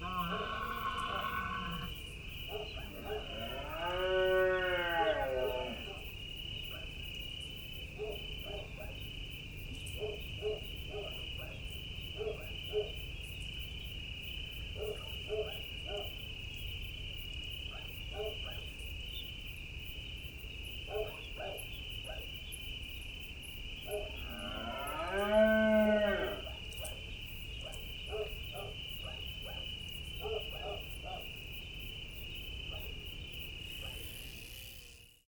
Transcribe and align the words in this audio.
No, 0.00 0.08
no, 0.08 0.39